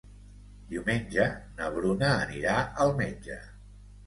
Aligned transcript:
Diumenge 0.71 1.27
na 1.59 1.67
Bruna 1.75 2.09
anirà 2.23 2.57
al 2.87 2.97
metge. 3.05 3.39